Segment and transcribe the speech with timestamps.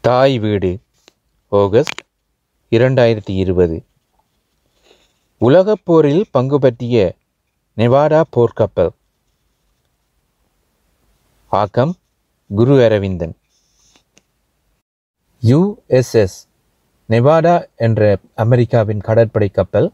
[0.00, 0.78] தாய் வீடு
[1.48, 2.00] ஆகஸ்ட்
[2.70, 3.84] இரண்டாயிரத்தி இருபது.
[5.38, 7.14] உலகப் போரில் பங்கு பற்றிய
[7.76, 8.88] நெவாடா போர்க்கப்பல்.
[11.46, 11.94] ஆக்கம்
[12.48, 13.36] குரு அரவிந்தன்.
[15.42, 16.38] யுஎஸ்எஸ்
[17.08, 19.92] நெவாடா என்ற அமெரிக்காவின் கடற்படை கப்பல்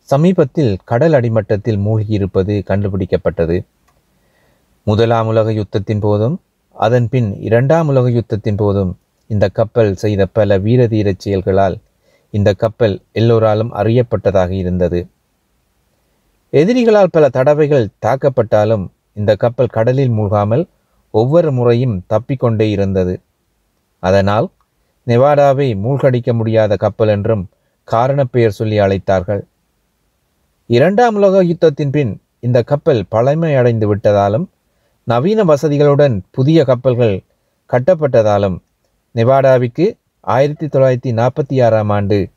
[0.00, 3.66] சமீபத்தில் கடல் அடிமட்டத்தில் மூழ்கியிருப்பது கண்டுபிடிக்கப்பட்டது.
[4.84, 6.40] முதலாம் உலக யுத்தத்தின் போதும்
[6.72, 8.96] அதன் பின் இரண்டாம் உலக யுத்தத்தின் போதும்
[9.32, 11.76] இந்த கப்பல் செய்த பல வீரதீரச் செயல்களால்
[12.34, 15.00] இந்த கப்பல் எல்லோராலும் அறியப்பட்டதாக இருந்தது.
[16.52, 20.64] எதிரிகளால் பல தடவைகள் தாக்கப்பட்டாலும் இந்த கப்பல் கடலில் மூழ்காமல்
[21.14, 23.14] ஒவ்வொரு முறையும் தப்பிக்கொண்டே இருந்தது.
[24.02, 24.46] அதனால்
[25.06, 27.44] நெவாடாவை மூழ்கடிக்க முடியாத கப்பல் என்றும்
[27.88, 29.42] காரணப்பெயர் சொல்லி அழைத்தார்கள்.
[30.70, 34.46] இரண்டாம் உலக யுத்தத்தின் பின் இந்த கப்பல் பழமையடைந்து விட்டதாலும்
[35.06, 37.16] நவீன வசதிகளுடன் புதிய கப்பல்கள்
[37.70, 38.56] கட்டப்பட்டதாலும்
[39.14, 42.28] நெவாடாவிற்கு ஆயிரத்தி தொள்ளாயிரத்தி நாற்பத்தி ஆறாம் ஆண்டு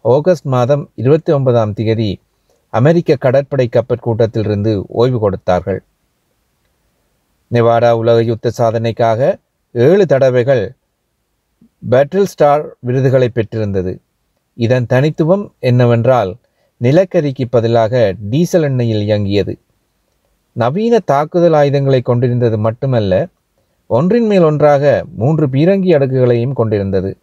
[0.00, 2.20] ஆகஸ்ட் மாதம் இருபத்தி ஒன்பதாம் தேதி
[2.70, 5.84] அமெரிக்க கடற்படை கப்பல் கூட்டத்திலிருந்து ஓய்வு கொடுத்தார்கள்.
[7.50, 9.38] நெவாடா உலக யுத்த சாதனைக்காக
[9.72, 10.74] ஏழு தடவைகள்
[11.90, 14.00] பேட்டில் ஸ்டார் விருதுகளை பெற்றிருந்தது.
[14.54, 16.36] இதன் தனித்துவம் என்னவென்றால்
[16.80, 19.58] நிலக்கரிக்கு பதிலாக டீசல் எண்ணெயில் இயங்கியது.
[20.52, 23.26] நவீன தாக்குதல் ஆயுதங்களை கொண்டிருந்தது மட்டுமல்ல
[23.86, 27.16] ஒன்றின் மேல் ஒன்றாக மூன்று பீரங்கி அடுக்குகளையும் கொண்டிருந்தது.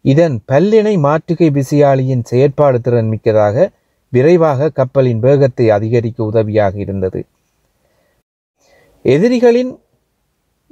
[0.00, 3.70] இதன் பல்லிணை மாற்றுகை விசையாளியின் செயற்பாடு திறன் மிக்கதாக
[4.08, 7.26] விரைவாக கப்பலின் வேகத்தை அதிகரிக்க உதவியாக இருந்தது.
[9.04, 9.80] எதிரிகளின்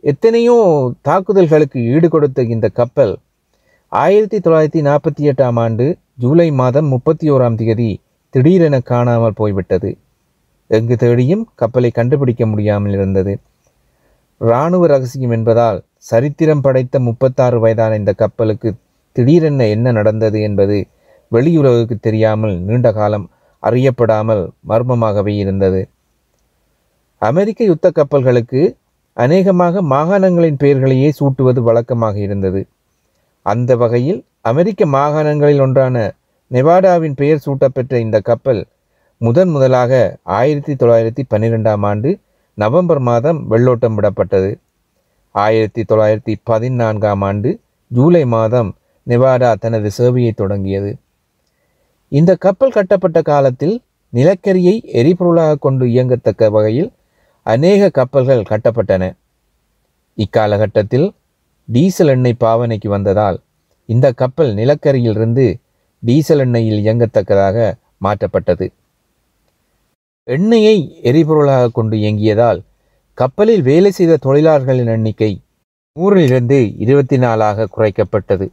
[0.03, 0.57] எத்தனையோ
[1.03, 3.19] தாக்குதல்களுக்கு ஈடு கொடுத்த இந்த கப்பல்
[3.89, 8.01] ஆயிரத்தி தொள்ளாயிரத்தி நாற்பத்தி எட்டாம் ஆண்டு ஜூலை மாதம் முப்பத்தி ஓராம் தேதி
[8.31, 9.99] திடீரென காணாமல் போய்விட்டது.
[10.67, 13.41] எங்கு தேடியும் கப்பலை கண்டுபிடிக்க முடியாமல் இருந்தது.
[14.41, 18.71] இராணுவ ரகசியம் என்பதால் சரித்திரம் படைத்த முப்பத்தாறு வயதான இந்த கப்பலுக்கு
[19.17, 20.79] திடீரென என்ன நடந்தது என்பது
[21.33, 23.27] வெளியுறவுக்கு தெரியாமல் நீண்ட காலம்
[23.63, 25.81] அறியப்படாமல் மர்மமாகவே இருந்தது.
[27.23, 28.61] அமெரிக்க யுத்த கப்பல்களுக்கு
[29.17, 32.63] அநேகமாக மாகாணங்களின் பெயர்களையே சூட்டுவது வழக்கமாக இருந்தது.
[33.47, 35.97] அந்த வகையில் அமெரிக்க மாகாணங்களில் ஒன்றான
[36.51, 38.63] நெவாடாவின் பெயர் சூட்டப்பெற்ற இந்த கப்பல்
[39.21, 39.93] முதன் முதலாக
[40.23, 42.11] ஆயிரத்தி தொள்ளாயிரத்தி பன்னிரெண்டாம் ஆண்டு
[42.63, 44.51] நவம்பர் மாதம் வெள்ளோட்டம் விடப்பட்டது.
[45.35, 47.51] ஆயிரத்தி தொள்ளாயிரத்தி பதினான்காம் ஆண்டு
[47.91, 48.71] ஜூலை மாதம்
[49.07, 50.91] நெவாடா தனது சேவையை தொடங்கியது.
[52.13, 53.77] இந்த கப்பல் கட்டப்பட்ட காலத்தில்
[54.13, 56.91] நிலக்கரியை எரிபொருளாக கொண்டு இயங்கத்தக்க வகையில்
[57.47, 59.05] அநேக கப்பல்கள் கட்டப்பட்டன.
[60.19, 61.09] இக்காலகட்டத்தில்
[61.69, 63.39] டீசல் எண்ணெய் பாவனைக்கு வந்ததால்
[63.89, 65.47] இந்த கப்பல் நிலக்கரியிலிருந்து
[66.03, 67.57] டீசல் எண்ணெயில் இயங்கத்தக்கதாக
[68.05, 68.67] மாற்றப்பட்டது.
[70.35, 70.77] எண்ணெயை
[71.09, 72.61] எரிபொருளாக கொண்டு இயங்கியதால்
[73.19, 75.31] கப்பலில் வேலை செய்த தொழிலாளர்களின் எண்ணிக்கை
[75.97, 78.47] நூறிலிருந்து இருபத்தி நாலாக குறைக்கப்பட்டது.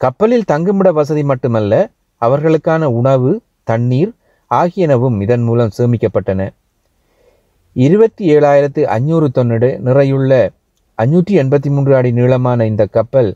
[0.00, 1.72] கப்பலில் தங்குமிட வசதி மட்டுமல்ல
[2.22, 3.30] அவர்களுக்கான உணவு
[3.70, 4.12] தண்ணீர்
[4.50, 6.40] ஆகியனவும் இதன் மூலம் சேமிக்கப்பட்டன.
[7.76, 10.32] இருபத்தி ஏழாயிரத்து அஞ்சூறு தொன்னடு நிறையுள்ள
[10.98, 13.30] அஞ்சூற்றி எண்பத்தி மூன்று அடி நீளமான இந்த கப்பல்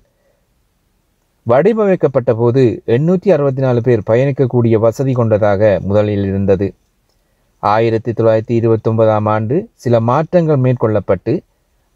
[1.46, 2.62] வடிவமைக்கப்பட்ட போது
[2.96, 6.68] எண்ணூற்றி அறுபத்தி நாலு பேர் பயணிக்கக்கூடிய வசதி கொண்டதாக முதலில் இருந்தது.
[7.70, 11.32] ஆயிரத்தி தொள்ளாயிரத்தி இருபத்தொன்பதாம் ஆண்டு சில மாற்றங்கள் மேற்கொள்ளப்பட்டு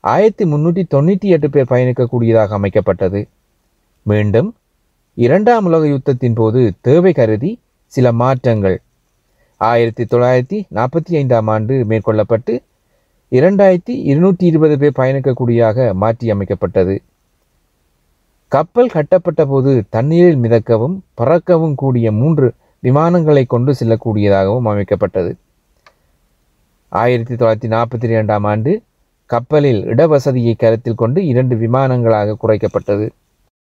[0.00, 3.20] ஆயிரத்தி முன்னூற்றி தொண்ணூற்றி எட்டு பேர் பயணிக்கக்கூடியதாக அமைக்கப்பட்டது.
[4.02, 4.48] மீண்டும்
[5.14, 7.50] இரண்டாம் உலக யுத்தத்தின் போது தேவை கருதி
[7.92, 8.76] சில மாற்றங்கள்.
[9.60, 12.54] ஆயிரத்தி தொள்ளாயிரத்தி நாற்பத்தி ஐந்தாம் ஆண்டு மேற்கொள்ளப்பட்டு
[13.32, 16.94] இரண்டாயிரத்தி இருநூற்றி இருபது பேர் பயணிக்கக்கூடியதாக மாற்றி அமைக்கப்பட்டது.
[18.52, 22.48] கப்பல் கட்டப்பட்ட போது தண்ணீரில் மிதக்கவும் பறக்கவும் கூடிய மூன்று
[22.82, 25.32] விமானங்களை கொண்டு செல்லக்கூடியதாகவும் அமைக்கப்பட்டது.
[26.92, 28.82] ஆயிரத்தி தொள்ளாயிரத்தி நாற்பத்தி இரண்டாம் ஆண்டு
[29.26, 33.08] கப்பலில் இடவசதியை கருத்தில் கொண்டு இரண்டு விமானங்களாக குறைக்கப்பட்டது.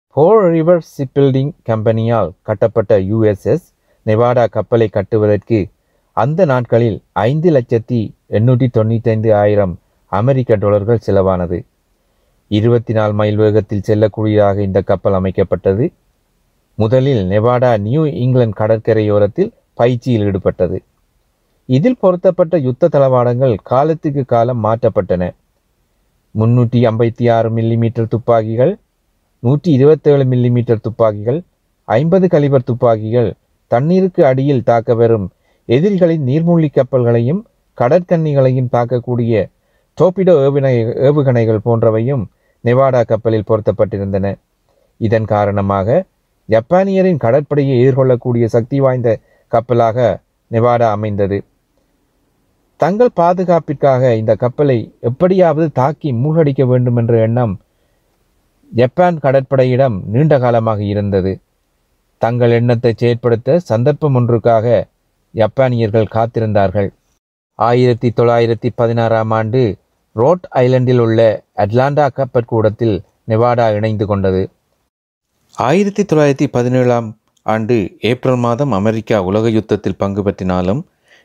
[0.09, 3.67] போர் ரிவர் ஷிப்பில்டிங் கம்பெனியால் கட்டப்பட்ட யுஎஸ்எஸ்
[4.07, 5.71] நெவாடா கப்பலை கட்டுவதற்கு
[6.13, 11.65] அந்த நாட்களில் ஐந்து லட்சத்தி எண்ணூற்றி தொண்ணூற்றி ஐந்து ஆயிரம் அமெரிக்க டாலர்கள் செலவானது.
[12.49, 15.93] இருபத்தி நாலு மைல் வேகத்தில் செல்லக்கூடியதாக இந்த கப்பல் அமைக்கப்பட்டது.
[16.75, 20.79] முதலில் நெவாடா நியூ இங்கிலாந்து கடற்கரையோரத்தில் பயிற்சியில் ஈடுபட்டது.
[21.69, 25.23] இதில் பொருத்தப்பட்ட யுத்த தளவாடங்கள் காலத்துக்கு காலம் மாற்றப்பட்டன.
[26.35, 28.73] முன்னூற்றி ஐம்பத்தி ஆறு மில்லிமீட்டர் துப்பாக்கிகள்
[29.43, 31.39] நூற்றி இருபத்தேழு மில்லிமீட்டர் துப்பாக்கிகள்
[31.89, 33.31] ஐம்பது கலிபர் துப்பாக்கிகள்
[33.71, 35.27] தண்ணீருக்கு அடியில் தாக்க வரும்
[35.69, 37.43] எதிரிகளின் நீர்மூழ்கி கப்பல்களையும்
[37.79, 39.35] கடற்கன்னிகளையும் தாக்கக்கூடிய
[39.99, 40.73] டோபிடோ ஏவுகணை
[41.09, 42.25] ஏவுகணைகள் போன்றவையும்
[42.65, 44.27] நெவாடா கப்பலில் பொருத்தப்பட்டிருந்தன.
[45.01, 46.07] இதன் காரணமாக
[46.49, 49.09] ஜப்பானியரின் கடற்படையை எதிர்கொள்ளக்கூடிய சக்தி வாய்ந்த
[49.53, 49.99] கப்பலாக
[50.51, 51.39] நெவாடா அமைந்தது.
[52.83, 57.55] தங்கள் பாதுகாப்பிற்காக இந்த கப்பலை எப்படியாவது தாக்கி மூழ்கடிக்க வேண்டும் என்ற எண்ணம்
[58.73, 61.33] ஜப்பான் கடற்படையிடம் நீண்ட காலமாக இருந்தது.
[62.23, 64.67] தங்கள் எண்ணத்தை செயற்படுத்த சந்தர்ப்பம் ஒன்றுக்காக
[65.35, 66.89] ஜப்பானியர்கள் காத்திருந்தார்கள்.
[67.59, 69.63] ஆயிரத்தி தொள்ளாயிரத்தி பதினாறாம் ஆண்டு
[70.17, 71.21] ரோட் ஐலண்டில் உள்ள
[71.57, 72.97] அட்லாண்டா கப்பற்கூடத்தில்
[73.29, 74.43] நெவாடா இணைந்து கொண்டது.
[75.55, 77.09] ஆயிரத்தி தொள்ளாயிரத்தி பதினேழாம்
[77.47, 77.77] ஆண்டு
[78.11, 80.83] ஏப்ரல் மாதம் அமெரிக்கா உலக யுத்தத்தில் பங்கு பற்றினாலும்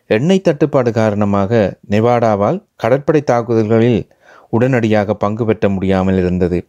[0.09, 4.01] எண்ணெய் தட்டுப்பாடு காரணமாக நெவாடாவால் கடற்படை தாக்குதல்களில்
[4.49, 6.59] உடனடியாக பங்கு பெற்ற முடியாமல் இருந்தது.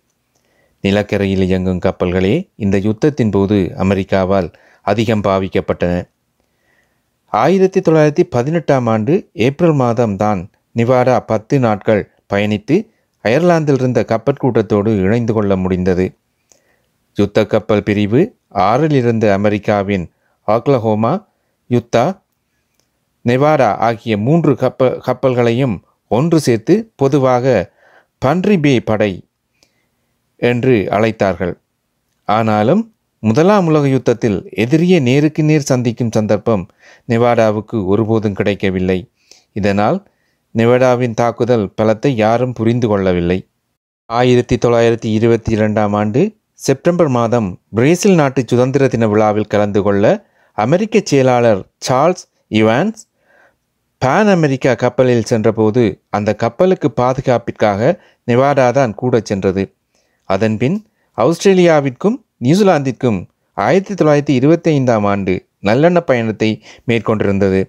[0.80, 4.48] நிலக்கரையில் இயங்கும் கப்பல்களே இந்த யுத்தத்தின் போது அமெரிக்காவால்
[4.82, 5.94] அதிகம் பாவிக்கப்பட்டன.
[7.32, 12.76] ஆயிரத்தி தொள்ளாயிரத்தி பதினெட்டாம் ஆண்டு ஏப்ரல் மாதம் தான் நிவாடா பத்து நாட்கள் பயணித்து
[13.24, 16.06] அயர்லாந்தில் இருந்த கப்பற்கூட்டத்தோடு இணைந்து கொள்ள முடிந்தது.
[17.16, 20.04] யுத்த கப்பல் பிரிவு ஆறில் இருந்த அமெரிக்காவின்
[20.48, 21.12] ஆக்லஹோமா
[21.70, 22.04] யுத்தா
[23.28, 25.76] நெவாடா ஆகிய மூன்று கப்ப கப்பல்களையும்
[26.10, 27.72] ஒன்று சேர்த்து பொதுவாக
[28.24, 29.12] பன்றிபே படை
[30.36, 31.54] என்று அழைத்தார்கள்.
[32.28, 32.82] ஆனாலும்
[33.22, 36.64] முதலாம் உலக யுத்தத்தில் எதிரியை நேருக்கு நேர் சந்திக்கும் சந்தர்ப்பம்
[37.08, 38.98] நெவாடாவுக்கு ஒருபோதும் கிடைக்கவில்லை.
[39.52, 39.98] இதனால்
[40.54, 43.38] நெவாடாவின் தாக்குதல் பலத்தை யாரும் புரிந்து கொள்ளவில்லை.
[44.10, 46.20] ஆயிரத்தி தொள்ளாயிரத்தி இருபத்தி இரண்டாம் ஆண்டு
[46.58, 50.04] செப்டம்பர் மாதம் பிரேசில் நாட்டு சுதந்திர தின விழாவில் கலந்து கொள்ள
[50.58, 52.24] அமெரிக்க செயலாளர் சார்ல்ஸ்
[52.60, 53.00] இவான்ஸ்
[54.02, 57.80] பான் அமெரிக்கா கப்பலில் சென்றபோது அந்த கப்பலுக்கு பாதுகாப்பிற்காக
[58.28, 59.62] நெவாடா தான் கூட சென்றது.
[60.28, 60.76] அதன்பின்
[61.18, 63.18] ஆஸ்திரேலியாவிற்கும் நியூசிலாந்திற்கும்
[63.56, 65.34] ஆயிரத்தி தொள்ளாயிரத்தி இருபத்தி ஐந்தாம் ஆண்டு
[65.66, 66.50] நல்லெண்ண பயணத்தை
[66.88, 67.60] மேற்கொண்டிருந்தது.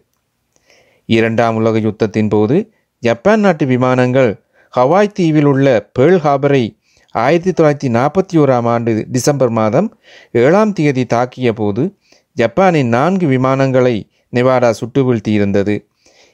[1.09, 2.57] இரண்டாம் உலக யுத்தத்தின் போது
[3.03, 4.31] ஜப்பான் நாட்டு விமானங்கள்
[4.73, 5.67] ஹவாய் தீவில் உள்ள
[5.97, 6.63] பேர்ல் ஹாபரை
[7.15, 9.87] ஆயிரத்தி தொள்ளாயிரத்தி நாற்பத்தி ஓராம் ஆண்டு டிசம்பர் மாதம்
[10.41, 11.83] ஏழாம் தேதி தாக்கிய போது
[12.37, 13.95] ஜப்பானின் நான்கு விமானங்களை
[14.33, 15.75] நெவாடா சுட்டு வீழ்த்தியிருந்தது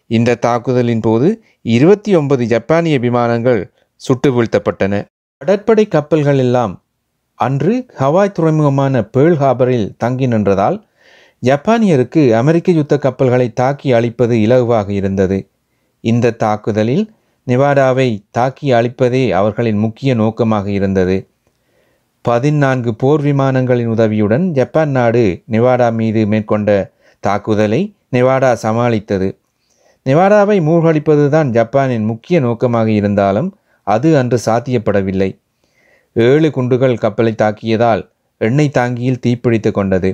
[0.10, 1.28] இந்த தாக்குதலின் போது
[1.62, 3.62] இருபத்தி ஒன்பது ஜப்பானிய விமானங்கள்
[4.02, 5.04] சுட்டு வீழ்த்தப்பட்டன
[5.38, 6.74] கடற்படை கப்பல்கள் எல்லாம்
[7.40, 10.78] அன்று ஹவாய் துறைமுகமான பேர்ல் ஹாபரில் தங்கி நின்றதால்
[11.44, 15.38] ஜப்பானியருக்கு அமெரிக்க யுத்த கப்பல்களை தாக்கி அழிப்பது இலகுவாக இருந்தது.
[16.04, 17.06] இந்த தாக்குதலில்
[17.48, 21.18] நெவாடாவை தாக்கி அழிப்பதே அவர்களின் முக்கிய நோக்கமாக இருந்தது.
[22.22, 26.70] பதினான்கு போர் விமானங்களின் உதவியுடன் ஜப்பான் நாடு நெவாடா மீது மேற்கொண்ட
[27.20, 27.82] தாக்குதலை
[28.12, 29.28] நெவாடா சமாளித்தது.
[30.06, 33.50] நெவாடாவை மூழ்கடிப்பதுதான் ஜப்பானின் முக்கிய நோக்கமாக இருந்தாலும்
[33.88, 35.30] அது அன்று சாத்தியப்படவில்லை.
[36.16, 38.04] ஏழு குண்டுகள் கப்பலை தாக்கியதால்
[38.42, 40.12] எண்ணெய் தாங்கியில் தீப்பிடித்து கொண்டது.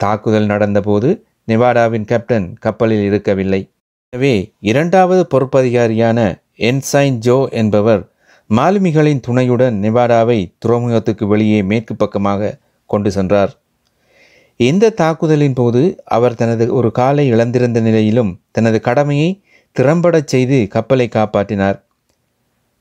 [0.00, 1.08] தாக்குதல் நடந்தபோது
[1.48, 3.62] நெவாடாவின் கேப்டன் கப்பலில் இருக்கவில்லை.
[4.12, 4.34] எனவே
[4.70, 6.18] இரண்டாவது பொறுப்பதிகாரியான
[6.68, 8.02] என்சைன் ஜோ என்பவர்
[8.50, 12.58] மாலுமிகளின் துணையுடன் நெவாடாவை துறைமுகத்துக்கு வெளியே மேற்கு பக்கமாக
[12.90, 13.52] கொண்டு சென்றார்.
[14.56, 19.42] இந்த தாக்குதலின் போது அவர் தனது ஒரு காலை இழந்திருந்த நிலையிலும் தனது கடமையை
[19.76, 21.82] திறம்படச் செய்து கப்பலை காப்பாற்றினார்.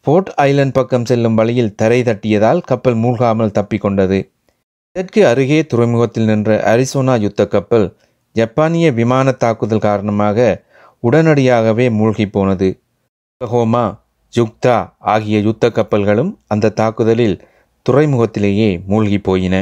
[0.02, 4.20] போர்ட் ஐலண்ட் பக்கம் செல்லும் வழியில் தரை தட்டியதால் கப்பல் மூழ்காமல் தப்பிக்கொண்டது.
[4.92, 7.98] இதற்கு அருகே துறைமுகத்தில் நின்ற அரிசோனா யுத்த கப்பல்
[8.32, 10.64] ஜப்பானிய விமான தாக்குதல் காரணமாக
[11.04, 12.82] உடனடியாகவே மூழ்கி போனது.
[13.46, 14.00] ஹோமா
[14.34, 17.42] ஜுக்தா ஆகிய யுத்த கப்பல்களும் அந்த தாக்குதலில்
[17.90, 19.56] துறைமுகத்திலேயே மூழ்கி போயின.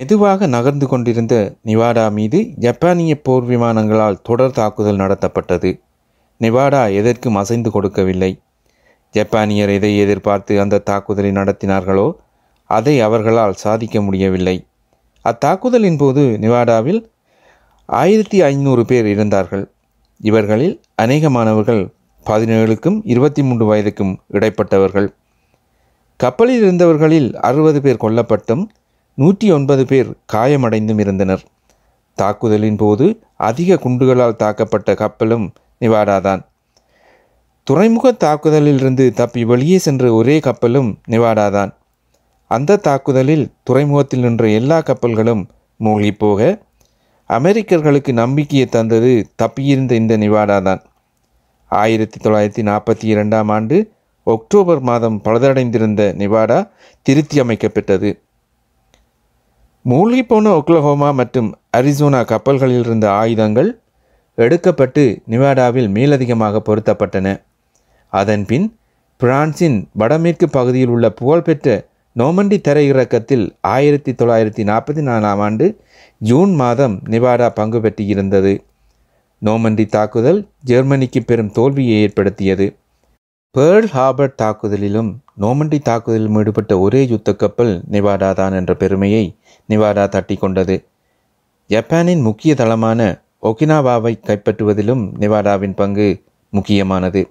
[0.00, 1.34] மெதுவாக நகர்ந்து கொண்டிருந்த
[1.64, 5.80] நிவாடா மீது ஜப்பானிய போர் விமானங்களால் தொடர் தாக்குதல் நடத்தப்பட்டது.
[6.40, 8.40] நிவாடா எதற்கும் அசைந்து கொடுக்கவில்லை?
[9.10, 12.12] ஜப்பானியர் எதை எதிர்பார்த்து அந்த தாக்குதலை நடத்தினார்களோ
[12.70, 14.66] அதை அவர்களால் சாதிக்க முடியவில்லை.
[15.24, 17.00] அத்தாக்குதலின் போது நிவாடாவில்
[17.86, 19.70] ஆயிரத்தி ஐநூறு பேர் இருந்தார்கள்.
[20.20, 21.88] இவர்களில் அநேகமானவர்கள்
[22.26, 25.08] பதினேழுக்கும் இருபத்தி மூன்று வயதுக்கும் இடைப்பட்டவர்கள்.
[26.16, 28.66] கப்பலில் இருந்தவர்களில் அறுபது பேர் கொல்லப்பட்டும்
[29.18, 31.42] நூற்றி ஒன்பது பேர் காயமடைந்தும் இருந்தனர்.
[32.18, 33.06] தாக்குதலின் போது
[33.36, 35.46] அதிக குண்டுகளால் தாக்கப்பட்ட கப்பலும்
[35.80, 36.42] நிவாடாதான்.
[37.66, 41.72] துறைமுக தாக்குதலிலிருந்து தப்பி வெளியே சென்ற ஒரே கப்பலும் நிவாடாதான்.
[42.50, 45.42] அந்த தாக்குதலில் துறைமுகத்தில் நின்ற எல்லா கப்பல்களும்
[45.76, 46.40] மூழ்கி போக
[47.30, 50.82] அமெரிக்கர்களுக்கு நம்பிக்கையை தந்தது தப்பியிருந்த இந்த நிவாடா தான்
[51.70, 53.76] ஆயிரத்தி தொள்ளாயிரத்தி நாற்பத்தி இரண்டாம் ஆண்டு
[54.26, 56.58] ஒக்டோபர் மாதம் பழுதடைந்திருந்த நிவாடா
[57.06, 58.10] திருத்தி அமைக்கப்பட்டது
[59.90, 63.80] மூழ்கிப்போன ஒக்லஹோமா மற்றும் அரிசோனா கப்பல்களில் இருந்த ஆயுதங்கள்
[64.34, 67.42] எடுக்கப்பட்டு நிவாடாவில் மேலதிகமாக பொருத்தப்பட்டன.
[68.08, 68.76] அதன்பின்
[69.16, 75.80] பிரான்சின் வடமேற்கு பகுதியில் உள்ள புகழ்பெற்ற நோமண்டி தரையிறக்கத்தில் ஆயிரத்தி தொள்ளாயிரத்தி நாற்பத்தி நாலாம் ஆண்டு
[76.18, 78.64] ஜூன் மாதம் நிவாடா பங்கு பெற்றிருந்தது.
[79.44, 82.76] நோமண்டி தாக்குதல் ஜெர்மனிக்கு பெரும் தோல்வியை ஏற்படுத்தியது.
[83.56, 85.10] பேர்ல் ஹார்பர் தாக்குதலிலும்
[85.40, 89.36] நோமண்டி தாக்குதலிலும் ஈடுபட்ட ஒரே யுத்த கப்பல் நிவாடா தான் என்ற பெருமையை
[89.68, 90.86] நிவாடா தட்டி கொண்டது.
[91.68, 97.30] ஜப்பானின் முக்கிய தளமான ஒகினாவாவை கைப்பற்றுவதிலும் நிவாடாவின் பங்கு முக்கியமானது.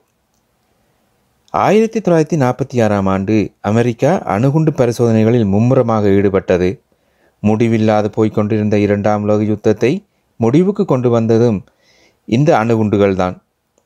[1.49, 6.79] ஆயிரத்தி தொள்ளாயிரத்தி நாற்பத்தி ஆறாம் ஆண்டு அமெரிக்கா அணுகுண்டு பரிசோதனைகளில் மும்முரமாக ஈடுபட்டது.
[7.39, 10.05] முடிவில்லாது போய்க் கொண்டிருந்த இரண்டாம் உலக யுத்தத்தை
[10.37, 11.65] முடிவுக்கு கொண்டு வந்ததும்
[12.25, 13.43] இந்த அணுகுண்டுகள்தான்.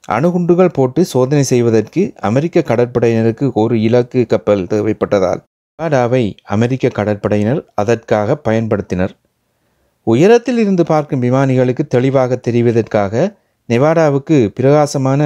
[0.08, 5.41] அணுகுண்டுகள் போட்டு சோதனை செய்வதற்கு அமெரிக்க கடற்படையினருக்கு ஒரு இலக்கு கப்பல் தேவைப்பட்டதால்
[5.79, 9.13] நெவாடாவை அமெரிக்க கடற்படையினர் அதற்காக பயன்படுத்தினர்.
[10.08, 13.13] உயரத்தில் இருந்து பார்க்கும் விமானிகளுக்கு தெளிவாக தெரிவதற்காக
[13.70, 15.22] நெவாடாவுக்கு பிரகாசமான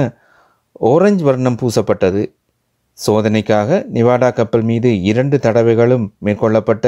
[0.80, 2.22] ஓரஞ்சு வர்ணம் பூசப்பட்டது.
[3.06, 6.86] சோதனைக்காக நெவாடா கப்பல் மீது இரண்டு தடவைகளும் மேற்கொள்ளப்பட்ட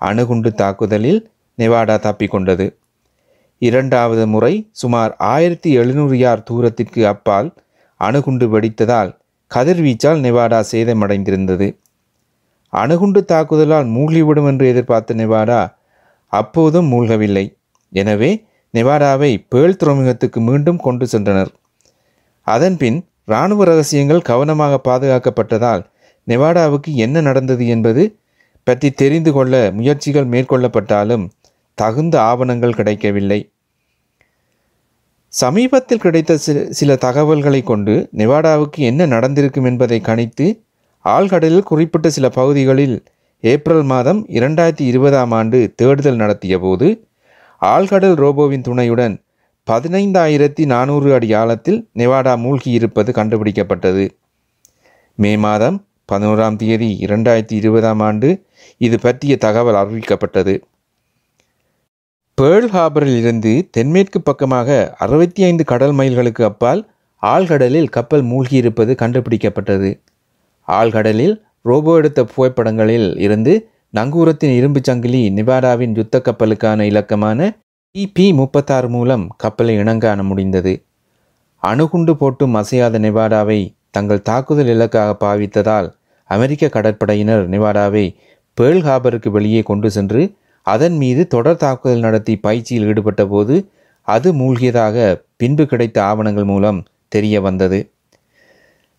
[0.00, 1.20] அணுகுண்டு தாக்குதலில்
[1.58, 2.66] நெவாடா தப்பிக்கொண்டது.
[3.62, 7.48] இரண்டாவது முறை சுமார் ஆயிரத்தி எழுநூறு யார் தூரத்திற்கு அப்பால்
[8.00, 9.10] அணுகுண்டு வெடித்ததால்
[9.50, 11.68] கதிர்வீச்சால் நெவாடா சேதமடைந்திருந்தது.
[12.72, 15.60] அணுகுண்டு தாக்குதலால் மூழ்கிவிடும் என்று எதிர்பார்த்த நெவாடா
[16.32, 17.44] அப்போதும் மூழ்கவில்லை.
[17.92, 18.30] எனவே
[18.74, 21.50] நெவாடாவை பேள் துறைமுகத்துக்கு மீண்டும் கொண்டு சென்றனர்.
[22.46, 25.82] அதன்பின் இராணுவ ரகசியங்கள் கவனமாக பாதுகாக்கப்பட்டதால்
[26.26, 28.02] நெவாடாவுக்கு என்ன நடந்தது என்பது
[28.66, 31.24] பற்றி தெரிந்து கொள்ள முயற்சிகள் மேற்கொள்ளப்பட்டாலும்
[31.74, 33.52] தகுந்த ஆவணங்கள் கிடைக்கவில்லை.
[35.28, 40.64] சமீபத்தில் கிடைத்த சில சில தகவல்களை கொண்டு நெவாடாவுக்கு என்ன நடந்திருக்கும் என்பதை கணித்து
[41.04, 43.04] ஆழ்கடலில் குறிப்பிட்ட சில பகுதிகளில்
[43.40, 47.08] ஏப்ரல் மாதம் இரண்டாயிரத்தி இருபதாம் ஆண்டு தேடுதல் நடத்திய போது
[47.62, 49.22] ஆழ்கடல் ரோபோவின் துணையுடன்
[49.70, 54.10] பதினைந்தாயிரத்தி நானூறு அடி ஆழத்தில் நெவாடா மூழ்கி இருப்பது கண்டுபிடிக்கப்பட்டது.
[55.14, 60.62] மே மாதம் பதினோராம் தேதி இரண்டாயிரத்தி இருபதாம் ஆண்டு இது பற்றிய தகவல் அறிவிக்கப்பட்டது.
[62.38, 66.80] பேர்ல் ஹார்பரில் இருந்து தென்மேற்கு பக்கமாக அறுபத்தி ஐந்து கடல் மைல்களுக்கு அப்பால்
[67.22, 69.90] ஆழ்கடலில் கப்பல் மூழ்கியிருப்பது கண்டுபிடிக்கப்பட்டது.
[70.68, 73.52] ஆழ்கடலில் ரோபோ எடுத்த புகைப்படங்களில் இருந்து
[73.94, 77.38] நங்கூரத்தின் இரும்புச் சங்கிலி நிவாடாவின் யுத்த கப்பலுக்கான இலக்கமான
[77.94, 80.74] இபி முப்பத்தாறு மூலம் கப்பலை இனங்காண முடிந்தது.
[81.62, 83.60] அணுகுண்டு போட்டும் அசையாத நிவாடாவை
[83.90, 85.88] தங்கள் தாக்குதல் இலக்காக பாவித்ததால்
[86.30, 88.06] அமெரிக்க கடற்படையினர் நிவாடாவை
[88.58, 90.22] பேர்ல் ஹார்பருக்கு வெளியே கொண்டு சென்று
[90.66, 93.54] அதன் மீது தொடர் தாக்குதல் நடத்தி பயிற்சியில் ஈடுபட்ட போது
[94.08, 94.96] அது மூழ்கியதாக
[95.36, 97.78] பின்பு கிடைத்த ஆவணங்கள் மூலம் தெரிய வந்தது.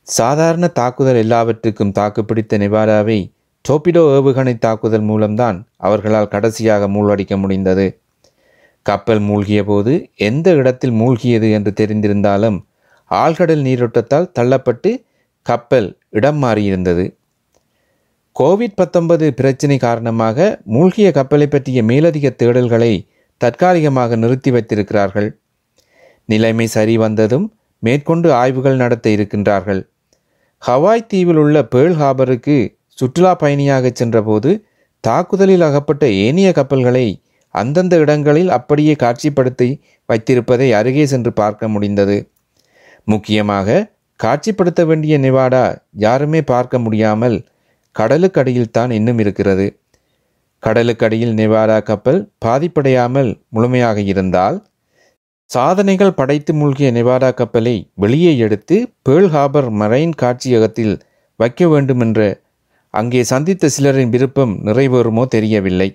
[0.07, 3.19] சாதாரண தாக்குதல் எல்லாவற்றுக்கும் தாக்குப்பிடித்த நிவாராவை
[3.65, 7.85] டோபிடோ ஏவுகணை தாக்குதல் மூலம்தான் அவர்களால் கடைசியாக மூழ்கடிக்க முடிந்தது.
[8.85, 12.57] கப்பல் மூழ்கிய போது எந்த இடத்தில் மூழ்கியது என்று தெரிந்திருந்தாலும்
[13.11, 14.91] ஆழ்கடல் நீரோட்டத்தால் தள்ளப்பட்டு
[15.45, 17.05] கப்பல் இடம் மாறியிருந்தது.
[18.35, 22.93] கோவிட் பத்தொன்பது பிரச்சினை காரணமாக மூழ்கிய கப்பலை பற்றிய மேலதிக தேடல்களை
[23.41, 25.29] தற்காலிகமாக நிறுத்தி வைத்திருக்கிறார்கள்.
[26.29, 27.45] நிலைமை சரி வந்ததும்
[27.83, 29.81] மேற்கொண்டு ஆய்வுகள் நடத்த இருக்கின்றார்கள்.
[30.61, 32.57] ஹவாய் தீவில் உள்ள பேர்ல் ஹாபருக்கு
[32.99, 34.51] சுற்றுலா பயணியாக சென்றபோது
[35.03, 37.07] தாக்குதலில் அகப்பட்ட ஏனைய கப்பல்களை
[37.55, 39.69] அந்தந்த இடங்களில் அப்படியே காட்சிப்படுத்தி
[40.09, 42.17] வைத்திருப்பதை அருகே சென்று பார்க்க முடிந்தது.
[43.07, 43.87] முக்கியமாக
[44.19, 45.65] காட்சிப்படுத்த வேண்டிய நெவாடா
[46.05, 47.37] யாருமே பார்க்க முடியாமல்
[47.99, 49.65] கடலுக்கடியில் தான் இன்னும் இருக்கிறது.
[50.63, 54.57] கடலுக்கடியில் நிவாரா கப்பல் பாதிப்படையாமல் முழுமையாக இருந்தால்
[55.49, 58.75] சாதனைகள் படைத்து மூழ்கிய நிவாரா கப்பலை வெளியே எடுத்து
[59.09, 60.95] பேர்ல் ஹார்பர் மரைன் காட்சியகத்தில்
[61.39, 62.19] வைக்க வேண்டுமென்ற
[62.93, 65.89] அங்கே சந்தித்த சிலரின் விருப்பம் நிறைவேறுமோ தெரியவில்லை.